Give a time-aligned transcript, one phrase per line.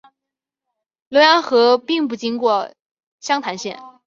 [1.11, 2.73] 浏阳河并不经过
[3.19, 3.79] 湘潭县。